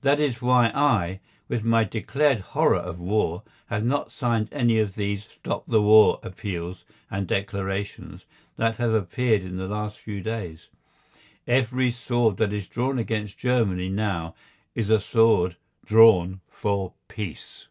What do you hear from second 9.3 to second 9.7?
in the